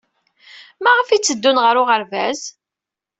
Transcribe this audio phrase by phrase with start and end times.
[0.83, 2.41] Maɣef ay tteddun ɣer uɣerbaz?